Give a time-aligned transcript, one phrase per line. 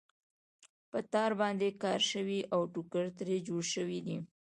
[0.89, 4.17] په تار باندې کار شوی او ټوکر ترې جوړ شوی دی.